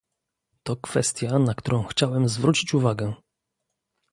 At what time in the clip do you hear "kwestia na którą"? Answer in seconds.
0.75-1.83